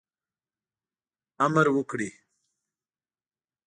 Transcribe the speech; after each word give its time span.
امر 1.45 1.65
وکړي. 1.75 2.09